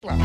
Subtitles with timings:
[0.00, 0.16] Finestrers,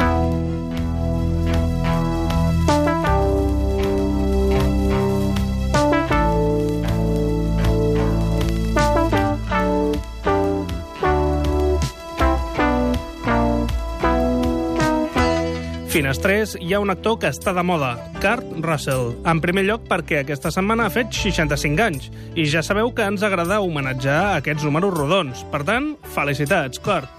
[16.61, 19.11] hi ha un actor que està de moda, Kurt Russell.
[19.27, 23.27] En primer lloc perquè aquesta setmana ha fet 65 anys i ja sabeu que ens
[23.27, 25.43] agrada homenatjar aquests números rodons.
[25.51, 27.11] Per tant, felicitats, Kurt.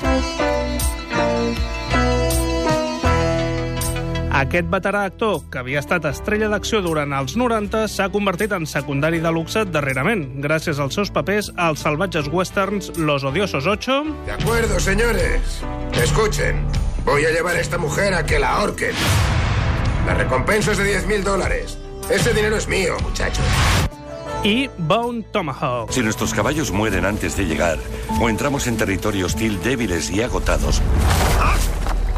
[4.36, 9.16] Aquest veterà actor, que havia estat estrella d'acció durant els 90, s'ha convertit en secundari
[9.24, 13.96] de luxe darrerament, gràcies als seus papers als salvatges westerns Los Odiosos 8...
[14.26, 15.62] De acuerdo, señores.
[15.94, 16.66] Escuchen.
[17.06, 18.92] Voy a llevar a esta mujer a que la ahorquen.
[20.04, 21.78] La recompensa es de 10 mil dólares.
[22.10, 23.44] Ese dinero es mío, muchachos.
[24.44, 25.90] i Bone Tomahawk.
[25.92, 27.78] Si nuestros caballos mueren antes de llegar
[28.20, 30.82] o entramos en territorio hostil débiles y agotados,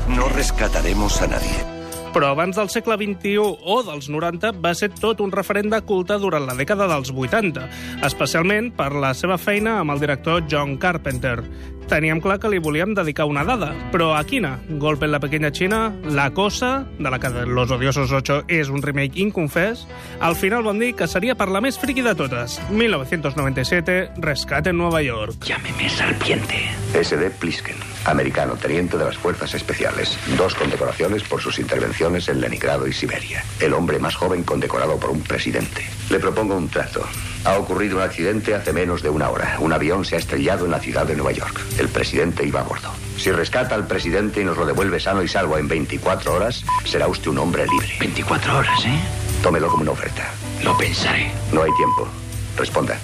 [0.09, 1.78] no rescataremos a nadie.
[2.15, 6.17] Però abans del segle XXI o dels 90 va ser tot un referent de culte
[6.19, 7.69] durant la dècada dels 80,
[8.09, 11.43] especialment per la seva feina amb el director John Carpenter.
[11.89, 14.59] Teníem clar que li volíem dedicar una dada, però a quina?
[14.81, 18.85] Golpe en la pequeña China, La Cosa, de la que Los Odiosos 8 és un
[18.85, 19.87] remake inconfès,
[20.21, 24.77] al final van dir que seria per la més friqui de totes, 1997, Rescate en
[24.77, 25.49] Nueva York.
[25.49, 26.61] Llámeme serpiente.
[26.93, 30.19] SD Plisken, americano, teniente de las fuerzas especiales.
[30.37, 33.45] Dos condecoraciones por sus intervenciones en Leningrado y Siberia.
[33.61, 35.89] El hombre más joven condecorado por un presidente.
[36.11, 37.07] Le propongo un trato.
[37.45, 39.57] Ha ocurrido un accidente hace menos de una hora.
[39.61, 41.61] Un avión se ha estrellado en la ciudad de Nueva York.
[41.79, 42.91] El presidente iba a bordo.
[43.17, 47.09] Si rescata al presidente y nos lo devuelve sano y salvo en 24 horas, será
[47.09, 47.89] usted un hombre libre.
[48.01, 48.99] 24 horas, ¿eh?
[49.43, 50.31] Tómelo como una oferta.
[50.63, 51.31] Lo pensaré.
[51.53, 52.09] No hay tiempo.
[52.57, 52.99] Responda.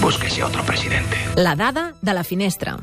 [0.00, 1.16] Búsquese otro presidente.
[1.36, 2.78] La dada de la finestra.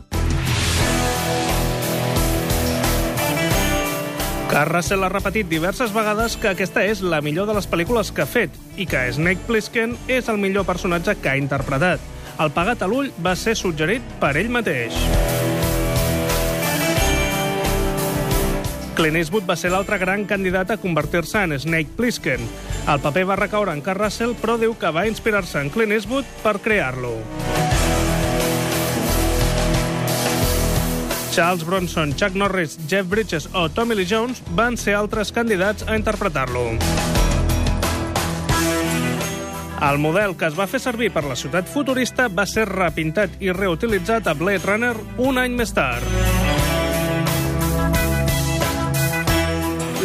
[4.49, 8.23] Que Russell ha repetit diverses vegades que aquesta és la millor de les pel·lícules que
[8.23, 12.01] ha fet i que Snake Plissken és el millor personatge que ha interpretat.
[12.41, 14.97] El pagat a l'ull va ser suggerit per ell mateix.
[18.97, 22.41] Clint Eastwood va ser l'altre gran candidat a convertir-se en Snake Plissken.
[22.89, 26.39] El paper va recaure en Kurt Russell, però diu que va inspirar-se en Clint Eastwood
[26.41, 27.19] per crear-lo.
[31.39, 35.95] Charles Bronson, Chuck Norris, Jeff Bridges o Tommy Lee Jones van ser altres candidats a
[35.95, 36.65] interpretar-lo.
[39.87, 43.55] El model que es va fer servir per la ciutat futurista va ser repintat i
[43.55, 44.95] reutilitzat a Blade Runner
[45.31, 46.48] un any més tard.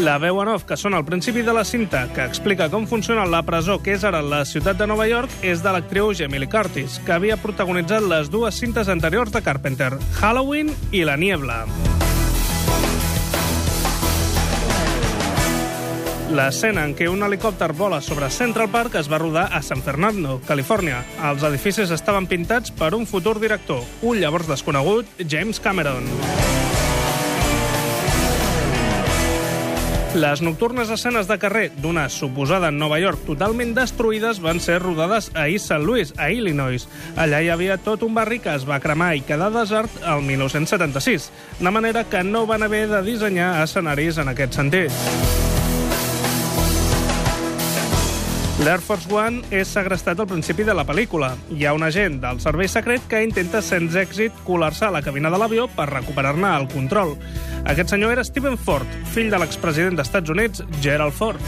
[0.03, 3.23] La veu en off que sona al principi de la cinta, que explica com funciona
[3.31, 6.99] la presó que és ara la ciutat de Nova York, és de l'actriu Jamie Curtis,
[7.07, 11.63] que havia protagonitzat les dues cintes anteriors de Carpenter, Halloween i La Niebla.
[16.35, 20.41] L'escena en què un helicòpter vola sobre Central Park es va rodar a San Fernando,
[20.49, 21.05] Califòrnia.
[21.31, 26.11] Els edificis estaven pintats per un futur director, un llavors desconegut James Cameron.
[30.15, 35.49] Les nocturnes escenes de carrer d'una suposada Nova York totalment destruïdes van ser rodades a
[35.51, 35.81] East St.
[35.83, 36.87] Louis, a Illinois.
[37.19, 41.33] Allà hi havia tot un barri que es va cremar i quedar desert el 1976,
[41.59, 45.44] de manera que no van haver de dissenyar escenaris en aquest sentit.
[48.65, 51.35] L'Air Force One és segrestat al principi de la pel·lícula.
[51.53, 55.29] Hi ha un agent del servei secret que intenta sense èxit colar-se a la cabina
[55.29, 57.13] de l'avió per recuperar-ne el control.
[57.69, 61.45] Aquest senyor era Stephen Ford, fill de l'expresident d'Estats Units, Gerald Ford.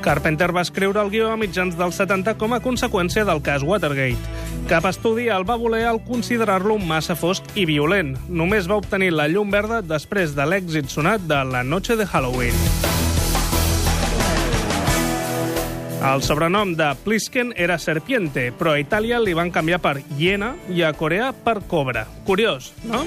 [0.00, 4.36] Carpenter va escriure el guió a mitjans dels 70 com a conseqüència del cas Watergate.
[4.72, 8.16] Cap estudi el va voler al considerar-lo massa fosc i violent.
[8.28, 12.87] Només va obtenir la llum verda després de l'èxit sonat de La noche de Halloween.
[15.98, 20.84] El sobrenom de Plisken era Serpiente, però a Itàlia li van canviar per hiena i
[20.86, 22.04] a Corea per cobra.
[22.24, 23.02] Curiós, no?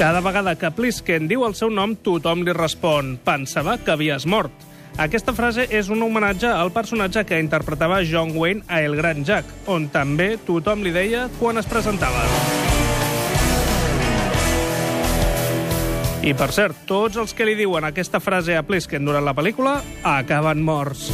[0.00, 4.52] Cada vegada que Plisken diu el seu nom, tothom li respon «Pensava que havies mort».
[4.96, 9.68] Aquesta frase és un homenatge al personatge que interpretava John Wayne a El Gran Jack,
[9.68, 12.24] on també tothom li deia quan es presentava.
[16.26, 19.76] I, per cert, tots els que li diuen aquesta frase a Plisken durant la pel·lícula
[20.02, 21.12] acaben morts.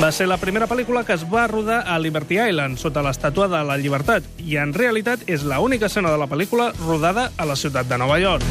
[0.00, 3.62] Va ser la primera pel·lícula que es va rodar a Liberty Island, sota l'Estàtua de
[3.64, 7.88] la Llibertat, i en realitat és l'única escena de la pel·lícula rodada a la ciutat
[7.88, 8.44] de Nova York.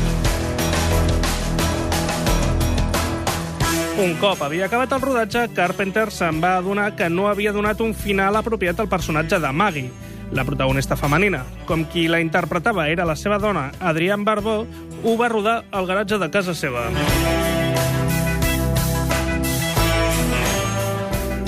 [4.02, 7.94] Un cop havia acabat el rodatge, Carpenter se'n va adonar que no havia donat un
[7.94, 9.90] final apropiat al personatge de Maggie,
[10.32, 11.44] la protagonista femenina.
[11.66, 14.68] Com qui la interpretava era la seva dona, Adrienne Barbeau,
[15.04, 16.90] ho va rodar al garatge de casa seva.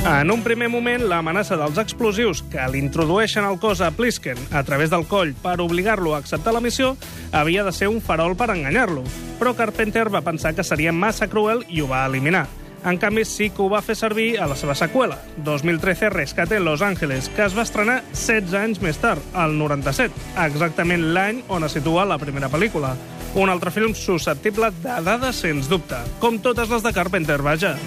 [0.01, 4.89] En un primer moment, l'amenaça dels explosius que l'introdueixen al cos a Plisken a través
[4.89, 6.95] del coll per obligar-lo a acceptar la missió
[7.31, 9.03] havia de ser un farol per enganyar-lo.
[9.37, 12.47] Però Carpenter va pensar que seria massa cruel i ho va eliminar.
[12.85, 16.65] En canvi, sí que ho va fer servir a la seva seqüela, 2013 Rescate en
[16.65, 21.67] Los Angeles, que es va estrenar 16 anys més tard, al 97, exactament l'any on
[21.67, 22.95] es situa la primera pel·lícula.
[23.37, 27.77] Un altre film susceptible de dades, sens dubte, com totes les de Carpenter, vaja.